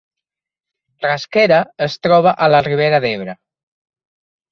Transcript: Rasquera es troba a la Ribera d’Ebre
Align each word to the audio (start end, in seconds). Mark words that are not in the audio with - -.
Rasquera 1.03 1.59
es 1.87 1.97
troba 2.07 2.33
a 2.45 2.47
la 2.53 2.61
Ribera 2.69 3.01
d’Ebre 3.05 3.37